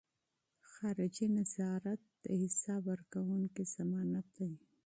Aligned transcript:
خارجي 0.71 1.27
نظارت 1.37 2.01
د 2.23 2.25
حساب 2.41 2.81
ورکونې 2.91 3.47
ضمانت 3.75 4.25
دی. 4.37 4.51